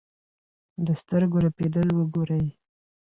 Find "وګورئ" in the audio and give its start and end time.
1.93-2.45